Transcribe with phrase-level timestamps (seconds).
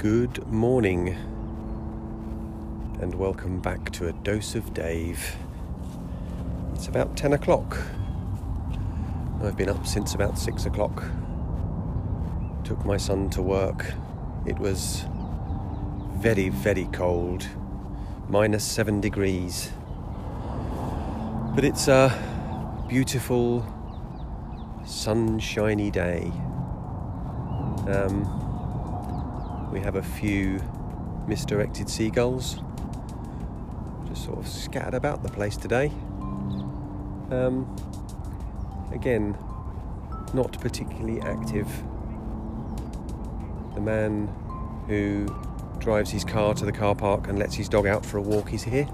[0.00, 1.08] Good morning,
[3.02, 5.36] and welcome back to a dose of Dave.
[6.74, 7.76] It's about 10 o'clock.
[9.42, 11.04] I've been up since about 6 o'clock.
[12.64, 13.92] Took my son to work.
[14.46, 15.04] It was
[16.14, 17.46] very, very cold,
[18.26, 19.70] minus 7 degrees.
[21.54, 22.08] But it's a
[22.88, 23.66] beautiful,
[24.86, 26.32] sunshiny day.
[27.86, 28.49] Um,
[29.70, 30.60] we have a few
[31.26, 32.60] misdirected seagulls
[34.10, 35.86] just sort of scattered about the place today.
[37.30, 37.76] Um,
[38.92, 39.38] again,
[40.34, 41.68] not particularly active.
[43.74, 44.26] The man
[44.88, 45.26] who
[45.78, 48.52] drives his car to the car park and lets his dog out for a walk
[48.52, 48.88] is here.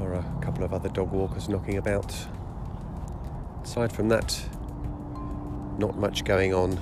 [0.00, 2.14] Or a couple of other dog walkers knocking about.
[3.62, 4.42] Aside from that,
[5.78, 6.80] not much going on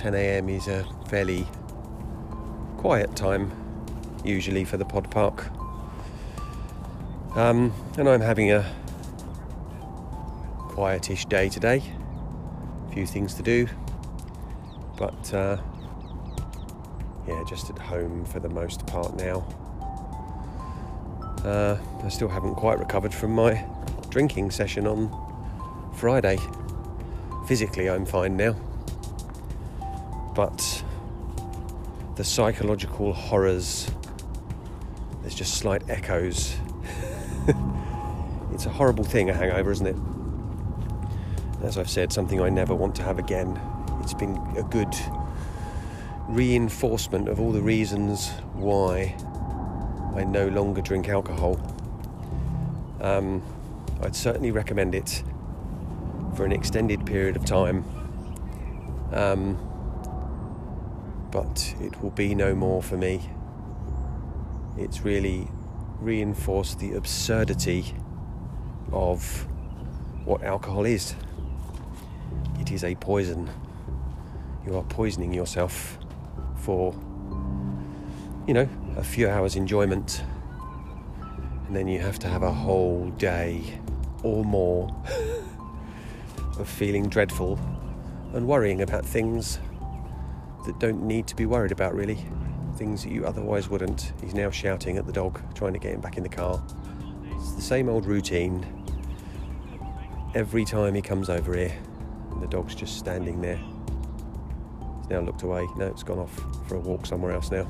[0.00, 0.48] 10 a.m.
[0.48, 1.46] is a fairly
[2.78, 3.52] quiet time,
[4.24, 5.50] usually for the pod park.
[7.36, 8.64] Um, and I'm having a
[10.70, 11.82] quietish day today.
[12.88, 13.68] A few things to do,
[14.96, 15.58] but uh,
[17.28, 19.46] yeah, just at home for the most part now.
[21.44, 23.66] Uh, I still haven't quite recovered from my
[24.08, 25.10] drinking session on
[25.94, 26.38] Friday.
[27.46, 28.56] Physically, I'm fine now
[30.40, 30.82] but
[32.16, 33.90] the psychological horrors,
[35.20, 36.56] there's just slight echoes.
[38.54, 39.96] it's a horrible thing, a hangover, isn't it?
[41.62, 43.60] As I've said, something I never want to have again.
[44.00, 44.96] It's been a good
[46.26, 49.14] reinforcement of all the reasons why
[50.16, 51.60] I no longer drink alcohol.
[53.02, 53.42] Um,
[54.00, 55.22] I'd certainly recommend it
[56.34, 57.84] for an extended period of time.
[59.12, 59.66] Um,
[61.30, 63.30] but it will be no more for me.
[64.76, 65.48] It's really
[66.00, 67.94] reinforced the absurdity
[68.92, 69.46] of
[70.24, 71.14] what alcohol is.
[72.58, 73.50] It is a poison.
[74.66, 75.98] You are poisoning yourself
[76.56, 76.94] for,
[78.46, 80.22] you know, a few hours' enjoyment.
[81.66, 83.78] And then you have to have a whole day
[84.22, 84.88] or more
[86.58, 87.58] of feeling dreadful
[88.34, 89.58] and worrying about things
[90.64, 92.24] that don't need to be worried about, really.
[92.76, 94.12] Things that you otherwise wouldn't.
[94.20, 96.62] He's now shouting at the dog, trying to get him back in the car.
[97.36, 98.66] It's the same old routine.
[100.34, 101.76] Every time he comes over here,
[102.30, 103.56] and the dog's just standing there.
[105.00, 105.66] He's now looked away.
[105.76, 106.34] No, it's gone off
[106.68, 107.68] for a walk somewhere else now.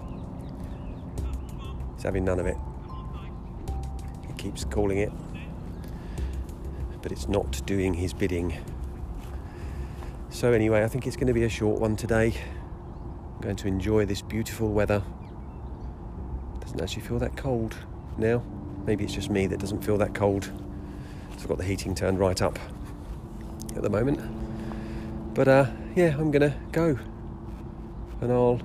[1.94, 2.56] He's having none of it.
[4.26, 5.12] He keeps calling it,
[7.02, 8.56] but it's not doing his bidding.
[10.28, 12.34] So, anyway, I think it's going to be a short one today.
[13.40, 15.02] Going to enjoy this beautiful weather.
[16.60, 17.74] Doesn't actually feel that cold
[18.18, 18.42] now.
[18.86, 20.44] Maybe it's just me that doesn't feel that cold.
[20.44, 22.58] So I've got the heating turned right up
[23.74, 24.20] at the moment.
[25.34, 26.98] But uh, yeah, I'm gonna go
[28.20, 28.60] and I'll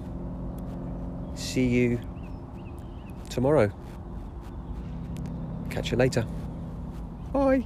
[1.35, 1.99] see you
[3.29, 3.71] tomorrow.
[5.69, 6.25] Catch you later.
[7.31, 7.65] Bye.